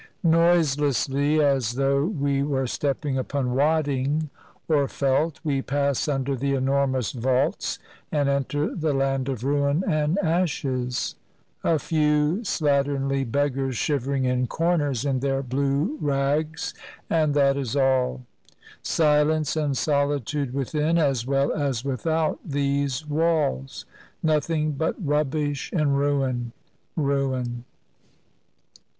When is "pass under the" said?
5.61-6.55